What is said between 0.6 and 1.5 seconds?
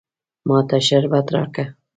ته شربت